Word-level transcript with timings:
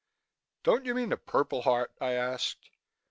"Don't 0.63 0.87
you 0.87 0.95
mean 0.95 1.09
the 1.09 1.15
Purple 1.17 1.61
Heart?" 1.61 1.91
I 2.01 2.13
asked. 2.13 2.71